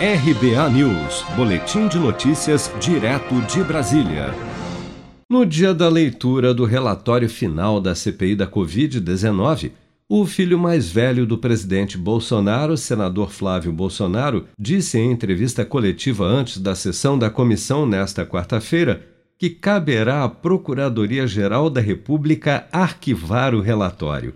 RBA 0.00 0.70
News, 0.70 1.24
Boletim 1.34 1.88
de 1.88 1.98
Notícias, 1.98 2.72
direto 2.78 3.34
de 3.52 3.64
Brasília. 3.64 4.32
No 5.28 5.44
dia 5.44 5.74
da 5.74 5.88
leitura 5.88 6.54
do 6.54 6.64
relatório 6.64 7.28
final 7.28 7.80
da 7.80 7.96
CPI 7.96 8.36
da 8.36 8.46
Covid-19, 8.46 9.72
o 10.08 10.24
filho 10.24 10.56
mais 10.56 10.88
velho 10.88 11.26
do 11.26 11.36
presidente 11.36 11.98
Bolsonaro, 11.98 12.76
senador 12.76 13.32
Flávio 13.32 13.72
Bolsonaro, 13.72 14.46
disse 14.56 15.00
em 15.00 15.10
entrevista 15.10 15.64
coletiva 15.64 16.24
antes 16.24 16.58
da 16.58 16.76
sessão 16.76 17.18
da 17.18 17.28
comissão 17.28 17.84
nesta 17.84 18.24
quarta-feira 18.24 19.04
que 19.36 19.50
caberá 19.50 20.22
à 20.22 20.28
Procuradoria-Geral 20.28 21.68
da 21.68 21.80
República 21.80 22.68
arquivar 22.70 23.52
o 23.52 23.60
relatório. 23.60 24.32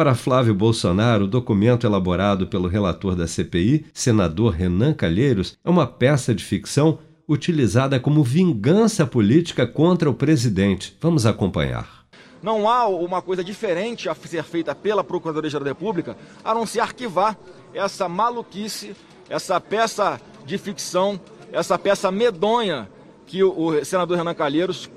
Para 0.00 0.14
Flávio 0.14 0.54
Bolsonaro, 0.54 1.24
o 1.24 1.28
documento 1.28 1.86
elaborado 1.86 2.46
pelo 2.46 2.66
relator 2.66 3.14
da 3.14 3.26
CPI, 3.26 3.84
senador 3.92 4.54
Renan 4.54 4.94
Calheiros, 4.94 5.58
é 5.62 5.68
uma 5.68 5.86
peça 5.86 6.34
de 6.34 6.42
ficção 6.42 7.00
utilizada 7.28 8.00
como 8.00 8.24
vingança 8.24 9.06
política 9.06 9.66
contra 9.66 10.08
o 10.08 10.14
presidente. 10.14 10.96
Vamos 11.02 11.26
acompanhar. 11.26 12.06
Não 12.42 12.66
há 12.66 12.88
uma 12.88 13.20
coisa 13.20 13.44
diferente 13.44 14.08
a 14.08 14.14
ser 14.14 14.42
feita 14.42 14.74
pela 14.74 15.04
Procuradoria-Geral 15.04 15.64
da 15.64 15.70
República 15.72 16.16
a 16.42 16.54
não 16.54 16.64
se 16.64 16.80
arquivar 16.80 17.36
essa 17.74 18.08
maluquice, 18.08 18.96
essa 19.28 19.60
peça 19.60 20.18
de 20.46 20.56
ficção, 20.56 21.20
essa 21.52 21.78
peça 21.78 22.10
medonha 22.10 22.88
que 23.26 23.44
o, 23.44 23.84
senador 23.84 24.16
Renan 24.16 24.32
Calheiros 24.32 24.90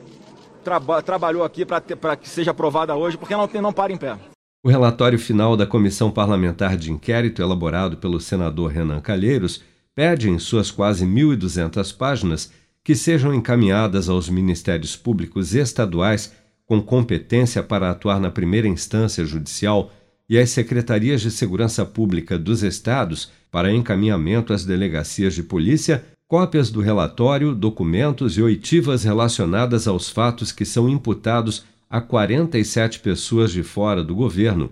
traba, 0.63 1.01
trabalhou 1.01 1.43
aqui 1.43 1.65
para 1.65 2.15
que 2.15 2.29
seja 2.29 2.51
aprovada 2.51 2.95
hoje, 2.95 3.17
porque 3.17 3.35
não, 3.35 3.49
não 3.62 3.73
para 3.73 3.91
em 3.91 3.98
pé. 3.98 4.17
O 4.66 4.70
relatório 4.70 5.20
final 5.20 5.58
da 5.58 5.67
Comissão 5.67 6.09
Parlamentar 6.09 6.77
de 6.77 6.90
Inquérito, 6.90 7.41
elaborado 7.41 7.98
pelo 7.98 8.17
senador 8.17 8.71
Renan 8.71 9.02
Calheiros, 9.02 9.62
pede 9.94 10.30
em 10.30 10.40
suas 10.40 10.71
quase 10.71 11.05
1.200 11.05 11.94
páginas 11.98 12.49
que 12.81 12.95
sejam 12.95 13.34
encaminhadas 13.34 14.07
aos 14.07 14.29
ministérios 14.29 14.96
públicos 14.96 15.54
estaduais 15.54 16.32
com 16.65 16.82
competência 16.82 17.62
para 17.62 17.91
atuar 17.91 18.21
na 18.21 18.32
primeira 18.32 18.65
instância 18.65 19.26
judicial 19.26 19.91
e 20.29 20.40
às 20.40 20.52
secretarias 20.52 21.20
de 21.20 21.30
segurança 21.30 21.85
pública 21.85 22.40
dos 22.40 22.63
estados 22.63 23.34
para 23.52 23.74
encaminhamento 23.74 24.54
às 24.54 24.63
delegacias 24.63 25.34
de 25.34 25.43
polícia 25.43 26.05
cópias 26.26 26.71
do 26.71 26.80
relatório, 26.80 27.54
documentos 27.54 28.37
e 28.37 28.41
oitivas 28.41 29.04
relacionadas 29.04 29.87
aos 29.87 30.09
fatos 30.09 30.54
que 30.54 30.63
são 30.65 30.90
imputados 30.90 31.65
a 31.94 32.02
47 32.02 33.02
pessoas 33.02 33.52
de 33.52 33.62
fora 33.62 34.04
do 34.04 34.16
governo, 34.16 34.72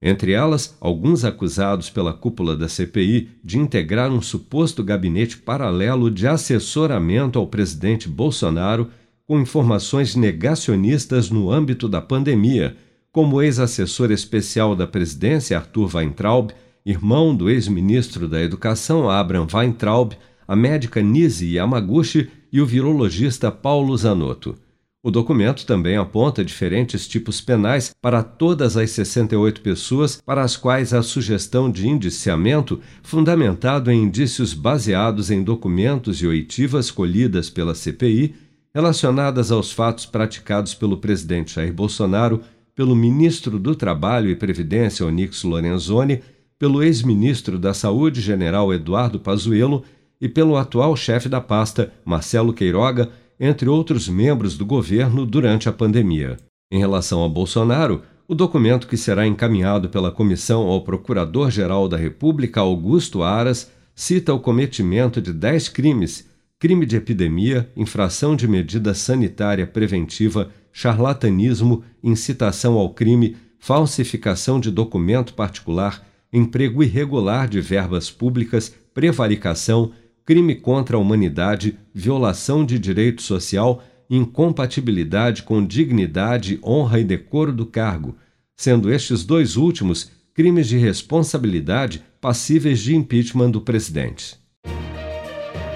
entre 0.00 0.32
elas 0.32 0.74
alguns 0.80 1.22
acusados 1.22 1.90
pela 1.90 2.14
cúpula 2.14 2.56
da 2.56 2.66
CPI 2.66 3.28
de 3.44 3.58
integrar 3.58 4.10
um 4.10 4.22
suposto 4.22 4.82
gabinete 4.82 5.36
paralelo 5.36 6.10
de 6.10 6.26
assessoramento 6.26 7.38
ao 7.38 7.46
presidente 7.46 8.08
Bolsonaro 8.08 8.88
com 9.26 9.38
informações 9.38 10.16
negacionistas 10.16 11.28
no 11.28 11.52
âmbito 11.52 11.90
da 11.90 12.00
pandemia, 12.00 12.74
como 13.12 13.36
o 13.36 13.42
ex-assessor 13.42 14.10
especial 14.10 14.74
da 14.74 14.86
presidência 14.86 15.58
Arthur 15.58 15.94
Weintraub, 15.94 16.52
irmão 16.86 17.36
do 17.36 17.50
ex-ministro 17.50 18.26
da 18.26 18.40
Educação 18.40 19.10
Abraham 19.10 19.46
Weintraub, 19.52 20.14
a 20.48 20.56
médica 20.56 21.02
Nise 21.02 21.54
Yamaguchi 21.54 22.30
e 22.50 22.62
o 22.62 22.66
virologista 22.66 23.52
Paulo 23.52 23.94
Zanotto. 23.94 24.56
O 25.04 25.10
documento 25.10 25.66
também 25.66 25.96
aponta 25.96 26.44
diferentes 26.44 27.08
tipos 27.08 27.40
penais 27.40 27.92
para 28.00 28.22
todas 28.22 28.76
as 28.76 28.88
68 28.92 29.60
pessoas 29.60 30.22
para 30.24 30.42
as 30.42 30.56
quais 30.56 30.94
a 30.94 31.02
sugestão 31.02 31.68
de 31.68 31.88
indiciamento, 31.88 32.80
fundamentado 33.02 33.90
em 33.90 34.00
indícios 34.00 34.54
baseados 34.54 35.28
em 35.28 35.42
documentos 35.42 36.22
e 36.22 36.26
oitivas 36.28 36.88
colhidas 36.88 37.50
pela 37.50 37.74
CPI, 37.74 38.36
relacionadas 38.72 39.50
aos 39.50 39.72
fatos 39.72 40.06
praticados 40.06 40.72
pelo 40.72 40.96
presidente 40.96 41.56
Jair 41.56 41.72
Bolsonaro, 41.72 42.40
pelo 42.72 42.94
ministro 42.94 43.58
do 43.58 43.74
Trabalho 43.74 44.30
e 44.30 44.36
Previdência 44.36 45.04
Onyx 45.04 45.42
Lorenzoni, 45.42 46.20
pelo 46.56 46.80
ex-ministro 46.80 47.58
da 47.58 47.74
Saúde 47.74 48.20
General 48.20 48.72
Eduardo 48.72 49.18
Pazuello 49.18 49.82
e 50.20 50.28
pelo 50.28 50.56
atual 50.56 50.94
chefe 50.94 51.28
da 51.28 51.40
pasta, 51.40 51.92
Marcelo 52.04 52.52
Queiroga, 52.52 53.10
entre 53.44 53.68
outros 53.68 54.08
membros 54.08 54.56
do 54.56 54.64
governo 54.64 55.26
durante 55.26 55.68
a 55.68 55.72
pandemia. 55.72 56.36
Em 56.70 56.78
relação 56.78 57.24
a 57.24 57.28
Bolsonaro, 57.28 58.02
o 58.28 58.36
documento 58.36 58.86
que 58.86 58.96
será 58.96 59.26
encaminhado 59.26 59.88
pela 59.88 60.12
comissão 60.12 60.68
ao 60.68 60.84
Procurador-Geral 60.84 61.88
da 61.88 61.96
República, 61.96 62.60
Augusto 62.60 63.20
Aras, 63.20 63.68
cita 63.96 64.32
o 64.32 64.38
cometimento 64.38 65.20
de 65.20 65.32
dez 65.32 65.68
crimes: 65.68 66.30
crime 66.56 66.86
de 66.86 66.94
epidemia, 66.94 67.68
infração 67.76 68.36
de 68.36 68.46
medida 68.46 68.94
sanitária 68.94 69.66
preventiva, 69.66 70.50
charlatanismo, 70.72 71.82
incitação 72.00 72.74
ao 72.74 72.90
crime, 72.90 73.36
falsificação 73.58 74.60
de 74.60 74.70
documento 74.70 75.34
particular, 75.34 76.06
emprego 76.32 76.80
irregular 76.80 77.48
de 77.48 77.60
verbas 77.60 78.08
públicas, 78.08 78.72
prevaricação, 78.94 79.90
crime 80.24 80.54
contra 80.54 80.96
a 80.96 81.00
humanidade, 81.00 81.78
violação 81.94 82.64
de 82.64 82.78
direito 82.78 83.22
social, 83.22 83.82
incompatibilidade 84.08 85.42
com 85.42 85.64
dignidade, 85.64 86.58
honra 86.64 87.00
e 87.00 87.04
decoro 87.04 87.52
do 87.52 87.66
cargo, 87.66 88.16
sendo 88.56 88.92
estes 88.92 89.24
dois 89.24 89.56
últimos 89.56 90.10
crimes 90.34 90.68
de 90.68 90.78
responsabilidade 90.78 92.02
passíveis 92.20 92.80
de 92.80 92.94
impeachment 92.94 93.50
do 93.50 93.60
presidente. 93.60 94.36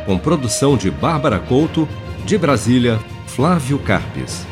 Com 0.04 0.18
produção 0.18 0.76
de 0.76 0.90
Bárbara 0.90 1.38
Couto, 1.38 1.88
de 2.24 2.38
Brasília, 2.38 2.98
Flávio 3.26 3.78
Carpes. 3.78 4.46